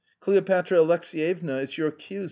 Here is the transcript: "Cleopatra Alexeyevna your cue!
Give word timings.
"Cleopatra 0.21 0.79
Alexeyevna 0.79 1.77
your 1.77 1.91
cue! 1.91 2.19